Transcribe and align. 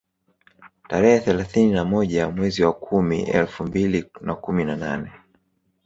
Tarehe 0.87 1.19
thelathini 1.19 1.71
na 1.71 1.85
moja 1.85 2.29
mwezi 2.29 2.63
wa 2.63 2.73
kumi 2.73 3.23
elfu 3.23 3.63
mbili 3.63 4.05
na 4.21 4.35
kumi 4.35 4.65
na 4.65 4.75
nane 4.75 5.11